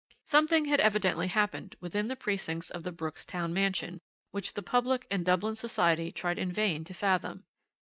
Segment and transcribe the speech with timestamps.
[0.25, 5.05] "Something had evidently happened within the precincts of the Brooks' town mansion, which the public
[5.11, 7.43] and Dublin society tried in vain to fathom.